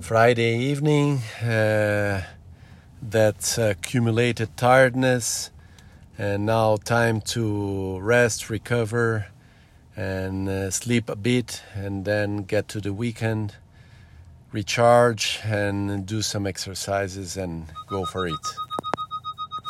Friday 0.00 0.56
evening, 0.58 1.18
uh, 1.42 2.22
that 3.02 3.58
uh, 3.58 3.62
accumulated 3.70 4.56
tiredness, 4.56 5.50
and 6.16 6.46
now 6.46 6.76
time 6.76 7.20
to 7.20 7.98
rest, 7.98 8.48
recover, 8.48 9.26
and 9.96 10.48
uh, 10.48 10.70
sleep 10.70 11.10
a 11.10 11.16
bit, 11.16 11.62
and 11.74 12.04
then 12.04 12.44
get 12.44 12.68
to 12.68 12.80
the 12.80 12.92
weekend, 12.92 13.56
recharge, 14.52 15.40
and 15.44 16.06
do 16.06 16.22
some 16.22 16.46
exercises 16.46 17.36
and 17.36 17.66
go 17.88 18.04
for 18.04 18.28
it. 18.28 18.67